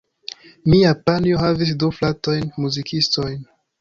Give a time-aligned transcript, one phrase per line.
[0.73, 3.37] Mia panjo havis du fratojn muzikistojn.